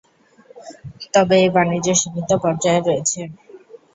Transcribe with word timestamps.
তবে 1.13 1.35
এই 1.41 1.49
বাণিজ্য 1.55 1.89
সীমিত 1.99 2.29
পর্যায়ে 2.43 2.81
রয়েছে। 2.81 3.21